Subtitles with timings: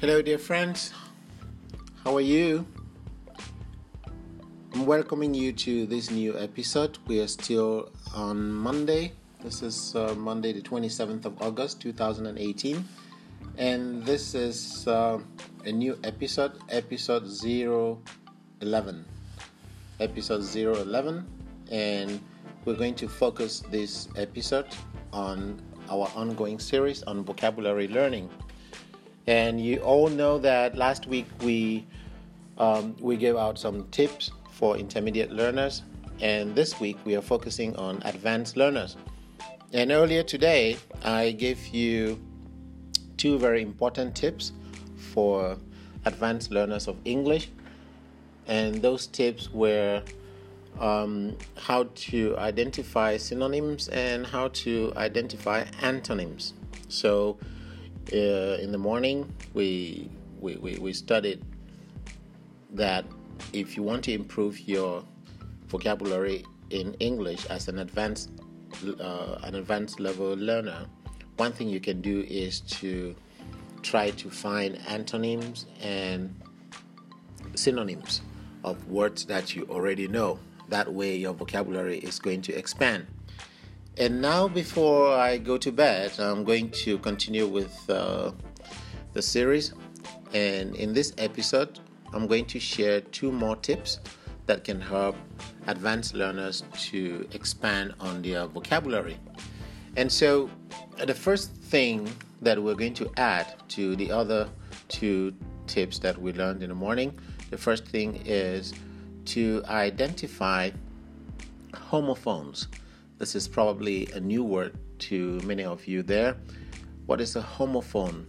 [0.00, 0.92] Hello, dear friends.
[2.02, 2.66] How are you?
[4.74, 6.98] I'm welcoming you to this new episode.
[7.06, 9.12] We are still on Monday.
[9.42, 12.84] This is uh, Monday, the 27th of August, 2018.
[13.56, 15.20] And this is uh,
[15.64, 19.04] a new episode, episode 011.
[20.00, 21.24] Episode 011.
[21.70, 22.20] And
[22.64, 24.66] we're going to focus this episode
[25.12, 28.28] on our ongoing series on vocabulary learning.
[29.26, 31.86] And you all know that last week we
[32.58, 35.82] um, we gave out some tips for intermediate learners,
[36.20, 38.96] and this week we are focusing on advanced learners.
[39.72, 42.20] And earlier today, I gave you
[43.16, 44.52] two very important tips
[45.12, 45.56] for
[46.04, 47.48] advanced learners of English,
[48.46, 50.02] and those tips were
[50.78, 56.52] um, how to identify synonyms and how to identify antonyms.
[56.88, 57.38] So
[58.12, 61.42] uh, in the morning, we, we, we, we studied
[62.72, 63.04] that
[63.52, 65.04] if you want to improve your
[65.68, 68.30] vocabulary in English as an advanced
[69.00, 70.86] uh, an advanced level learner,
[71.36, 73.14] one thing you can do is to
[73.82, 76.34] try to find antonyms and
[77.54, 78.22] synonyms
[78.64, 80.38] of words that you already know.
[80.68, 83.06] That way, your vocabulary is going to expand.
[83.96, 88.32] And now, before I go to bed, I'm going to continue with uh,
[89.12, 89.72] the series.
[90.32, 91.78] And in this episode,
[92.12, 94.00] I'm going to share two more tips
[94.46, 95.14] that can help
[95.68, 99.16] advanced learners to expand on their vocabulary.
[99.96, 100.50] And so,
[101.04, 104.48] the first thing that we're going to add to the other
[104.88, 105.32] two
[105.68, 107.16] tips that we learned in the morning,
[107.50, 108.74] the first thing is
[109.26, 110.70] to identify
[111.72, 112.66] homophones.
[113.16, 116.36] This is probably a new word to many of you there.
[117.06, 118.26] What is a homophone?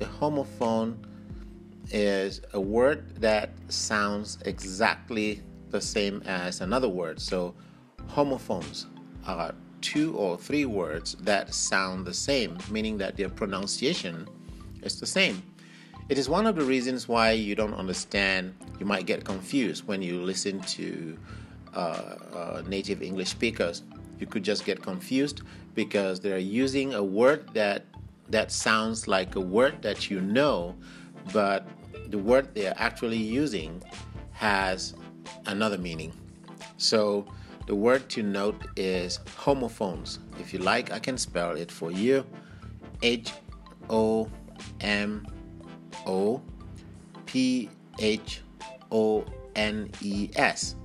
[0.00, 0.98] A homophone
[1.90, 7.18] is a word that sounds exactly the same as another word.
[7.18, 7.54] So,
[8.08, 8.86] homophones
[9.26, 14.28] are two or three words that sound the same, meaning that their pronunciation
[14.82, 15.42] is the same.
[16.10, 20.02] It is one of the reasons why you don't understand, you might get confused when
[20.02, 21.18] you listen to
[21.74, 23.82] uh, uh, native English speakers
[24.18, 25.42] you could just get confused
[25.74, 27.84] because they're using a word that
[28.28, 30.74] that sounds like a word that you know,
[31.32, 31.66] but
[32.08, 33.82] the word they're actually using
[34.32, 34.94] has
[35.46, 36.12] another meaning.
[36.76, 37.26] So
[37.66, 40.18] the word to note is homophones.
[40.38, 42.24] If you like, I can spell it for you.
[43.02, 43.32] H
[43.90, 44.28] O
[44.80, 45.26] M
[46.06, 46.42] O
[47.26, 48.42] P H
[48.90, 50.76] O N E S.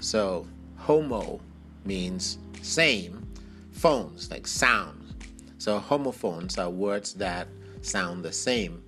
[0.00, 1.40] So homo
[1.86, 3.26] means same
[3.72, 5.14] phones, like sounds.
[5.58, 7.48] So homophones are words that
[7.82, 8.82] sound the same.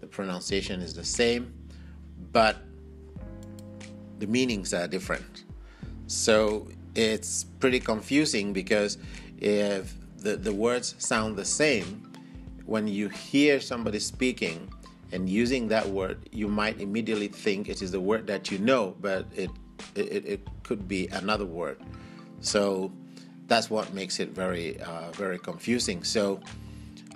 [0.00, 1.52] The pronunciation is the same,
[2.32, 2.56] but
[4.18, 5.44] the meanings are different.
[6.06, 8.98] So it's pretty confusing because
[9.38, 12.02] if the, the words sound the same,
[12.64, 14.68] when you hear somebody speaking
[15.12, 18.96] and using that word, you might immediately think it is the word that you know,
[19.00, 19.50] but it
[19.94, 21.78] it, it could be another word.
[22.40, 22.92] So
[23.46, 26.04] that's what makes it very uh, very confusing.
[26.04, 26.40] So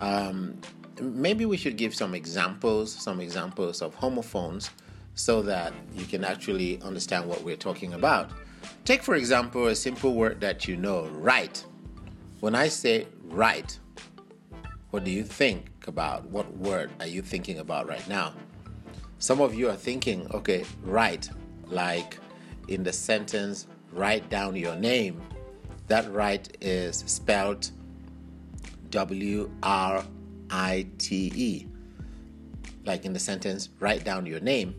[0.01, 0.59] um,
[1.01, 4.71] maybe we should give some examples, some examples of homophones,
[5.15, 8.31] so that you can actually understand what we're talking about.
[8.85, 11.65] Take for example a simple word that you know, right.
[12.41, 13.79] When I say right,
[14.91, 16.25] what do you think about?
[16.31, 18.35] What word are you thinking about right now?
[19.19, 21.29] Some of you are thinking, okay, right,
[21.67, 22.19] like
[22.69, 25.21] in the sentence, write down your name
[25.91, 27.71] that right is spelled
[28.91, 30.05] W R
[30.51, 31.67] I T E.
[32.85, 34.75] Like in the sentence, write down your name.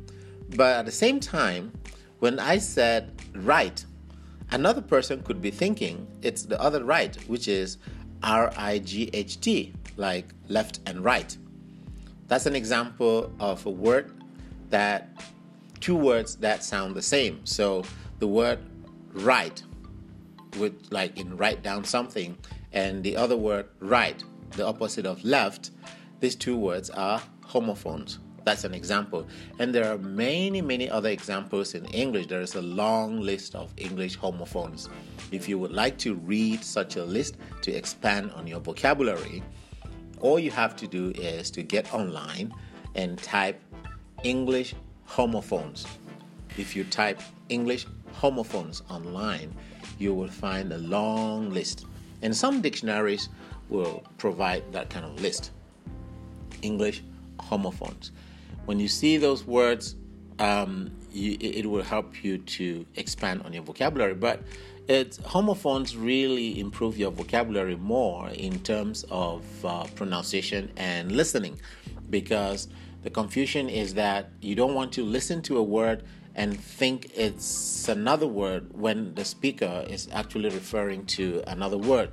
[0.56, 1.72] But at the same time,
[2.20, 3.84] when I said right,
[4.52, 7.78] another person could be thinking it's the other right, which is
[8.24, 11.36] R I G H T, like left and right.
[12.28, 14.14] That's an example of a word
[14.70, 15.10] that,
[15.82, 17.46] two words that sound the same.
[17.46, 17.84] So
[18.20, 18.60] the word
[19.14, 19.62] right
[20.58, 22.38] with like in write down something
[22.74, 25.72] and the other word right the opposite of left
[26.20, 28.20] these two words are homophones.
[28.44, 29.28] That's an example.
[29.60, 32.28] And there are many many other examples in english.
[32.28, 34.88] There is a long list of english homophones.
[35.32, 39.44] If you would like to read such a list to expand on your vocabulary
[40.20, 42.54] all you have to do is to get online
[42.94, 43.60] and type
[44.24, 44.76] english
[45.06, 45.88] homophones.
[46.58, 47.20] If you type
[47.50, 49.54] english homophones online
[50.02, 51.86] you will find a long list.
[52.22, 53.30] And some dictionaries
[53.70, 55.52] will provide that kind of list.
[56.62, 57.04] English
[57.40, 58.12] homophones.
[58.66, 59.96] when you see those words,
[60.38, 64.14] um, you, it will help you to expand on your vocabulary.
[64.14, 64.44] But
[64.88, 71.60] it's homophones really improve your vocabulary more in terms of uh, pronunciation and listening
[72.10, 72.68] because
[73.04, 76.04] the confusion is that you don't want to listen to a word
[76.36, 82.12] and think it's another word when the speaker is actually referring to another word.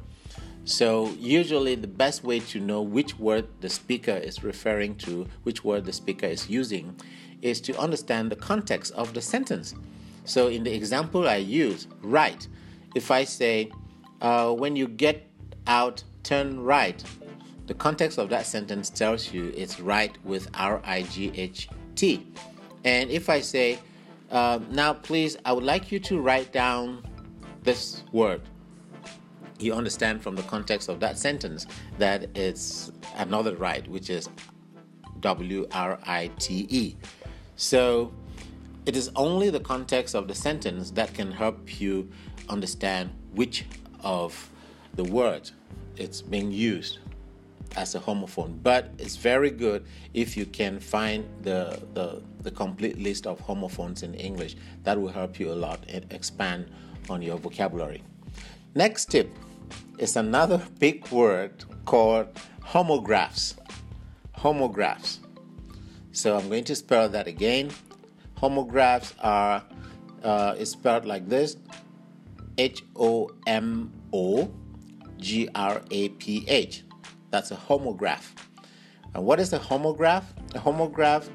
[0.65, 5.65] So, usually, the best way to know which word the speaker is referring to, which
[5.65, 6.94] word the speaker is using,
[7.41, 9.75] is to understand the context of the sentence.
[10.25, 12.47] So, in the example I use, right,
[12.94, 13.70] if I say,
[14.20, 15.26] uh, when you get
[15.67, 17.03] out, turn right,
[17.67, 22.26] the context of that sentence tells you it's right with R I G H T.
[22.85, 23.79] And if I say,
[24.30, 27.02] uh, now please, I would like you to write down
[27.62, 28.42] this word,
[29.58, 31.66] you understand from the context of that sentence
[31.98, 34.28] that it's another right, which is
[35.20, 36.96] W R I T E.
[37.56, 38.12] So
[38.86, 42.08] it is only the context of the sentence that can help you
[42.48, 43.66] understand which
[44.02, 44.50] of
[44.94, 45.52] the words
[45.96, 46.98] it's being used
[47.76, 48.62] as a homophone.
[48.62, 49.85] But it's very good
[50.15, 54.56] if you can find the, the, the complete list of homophones in English.
[54.85, 56.70] That will help you a lot and expand
[57.09, 58.03] on your vocabulary.
[58.75, 59.31] Next tip
[59.99, 62.29] is another big word called
[62.62, 63.56] homographs.
[64.37, 65.19] Homographs.
[66.12, 67.70] So I'm going to spell that again.
[68.37, 69.65] Homographs are
[70.23, 71.56] uh, spelled like this:
[72.56, 74.50] H O M O
[75.17, 76.85] G R A P H.
[77.30, 78.32] That's a homograph.
[79.14, 80.25] And what is a homograph?
[80.54, 81.28] A homograph,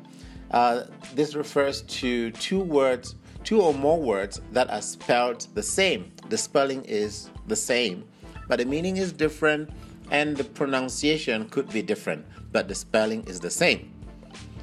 [0.51, 0.83] uh,
[1.15, 6.11] this refers to two words, two or more words that are spelled the same.
[6.29, 8.05] The spelling is the same,
[8.47, 9.69] but the meaning is different
[10.11, 13.91] and the pronunciation could be different, but the spelling is the same.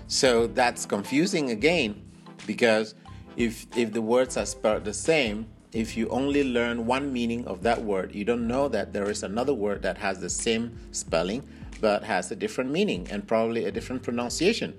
[0.06, 2.02] So that's confusing again
[2.46, 2.94] because
[3.36, 7.62] if if the words are spelled the same, if you only learn one meaning of
[7.62, 11.42] that word, you don't know that there is another word that has the same spelling
[11.80, 14.74] but has a different meaning and probably a different pronunciation.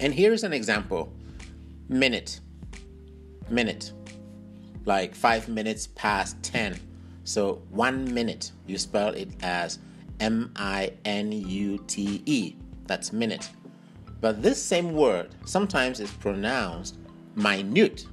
[0.00, 1.12] And here's an example
[1.88, 2.40] minute.
[3.48, 3.92] Minute.
[4.84, 6.78] Like five minutes past 10.
[7.24, 9.78] So one minute, you spell it as
[10.20, 12.54] M I N U T E.
[12.86, 13.50] That's minute.
[14.20, 16.98] But this same word sometimes is pronounced
[17.34, 18.06] minute.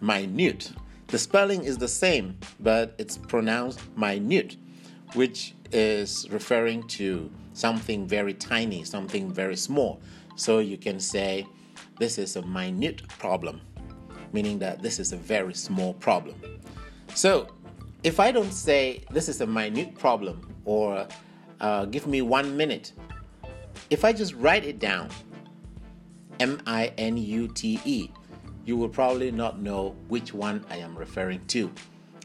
[0.00, 0.72] Minute.
[1.08, 4.56] The spelling is the same, but it's pronounced minute,
[5.14, 10.00] which is referring to something very tiny, something very small.
[10.36, 11.46] So you can say,
[11.98, 13.62] This is a minute problem,
[14.34, 16.40] meaning that this is a very small problem.
[17.14, 17.48] So
[18.02, 21.08] if I don't say this is a minute problem or
[21.60, 22.92] uh, give me one minute,
[23.88, 25.08] if I just write it down,
[26.38, 28.10] M I N U T E,
[28.68, 31.72] you will probably not know which one I am referring to.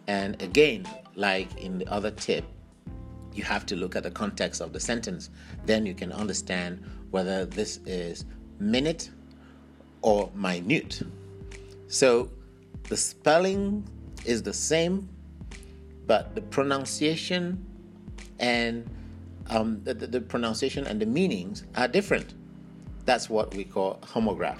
[0.07, 0.85] And again,
[1.15, 2.43] like in the other tip,
[3.31, 5.29] you have to look at the context of the sentence.
[5.65, 8.25] Then you can understand whether this is
[8.59, 9.09] minute
[10.01, 11.01] or minute.
[11.87, 12.29] So
[12.89, 13.87] the spelling
[14.25, 15.07] is the same,
[16.07, 17.65] but the pronunciation
[18.39, 18.85] and
[19.49, 22.33] um, the, the, pronunciation and the meanings are different.
[23.05, 24.59] That's what we call homograph.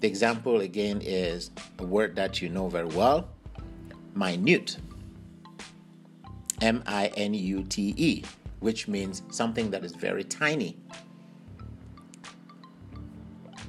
[0.00, 3.28] The example again is a word that you know very well
[4.14, 4.76] minute.
[6.60, 8.22] M I N U T E,
[8.60, 10.76] which means something that is very tiny.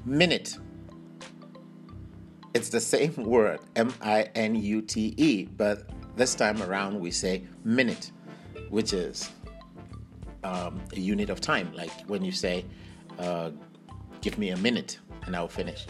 [0.06, 0.58] Minute.
[2.54, 7.12] It's the same word, M I N U T E, but this time around we
[7.12, 8.12] say minute,
[8.70, 9.30] which is
[10.44, 11.72] um, a unit of time.
[11.74, 12.66] Like when you say,
[13.20, 13.52] uh,
[14.20, 15.86] give me a minute and I'll finish.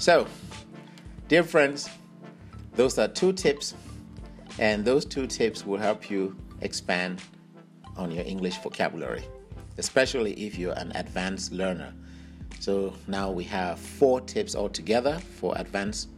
[0.00, 0.26] So,
[1.28, 1.90] dear friends,
[2.74, 3.74] those are two tips,
[4.58, 7.20] and those two tips will help you expand
[7.98, 9.22] on your English vocabulary,
[9.76, 11.92] especially if you're an advanced learner.
[12.60, 16.08] So, now we have four tips altogether for advanced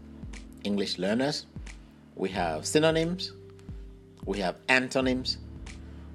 [0.62, 1.46] English learners.
[2.14, 3.32] We have synonyms,
[4.26, 5.38] we have antonyms,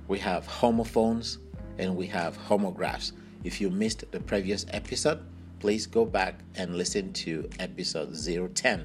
[0.08, 1.40] we have homophones,
[1.80, 3.12] and we have homographs.
[3.44, 5.20] If you missed the previous episode,
[5.60, 8.16] please go back and listen to episode
[8.56, 8.84] 010.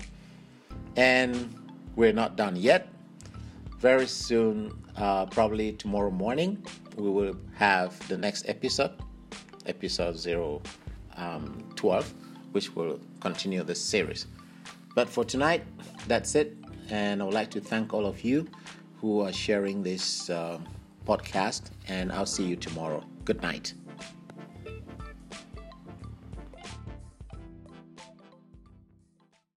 [0.96, 1.54] And
[1.96, 2.88] we're not done yet.
[3.78, 6.64] Very soon, uh, probably tomorrow morning,
[6.96, 8.92] we will have the next episode,
[9.66, 10.62] episode 012,
[11.16, 12.04] um,
[12.52, 14.26] which will continue this series.
[14.94, 15.64] But for tonight,
[16.06, 16.56] that's it.
[16.90, 18.46] And I would like to thank all of you
[19.00, 20.58] who are sharing this uh,
[21.06, 23.02] podcast, and I'll see you tomorrow.
[23.24, 23.74] Good night.